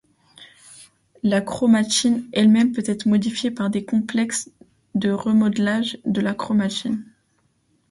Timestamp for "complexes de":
3.85-5.11